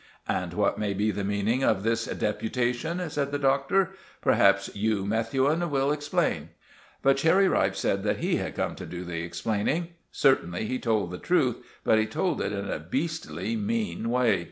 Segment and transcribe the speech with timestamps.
[0.27, 3.91] "And what may be the meaning of this deputation?" said the Doctor.
[4.19, 6.49] "Perhaps you, Methuen, will explain."
[7.03, 9.89] But Cherry Ripe said that he had come to do the explaining.
[10.11, 14.39] Certainly he told the truth, but he told it in a beastly mean way.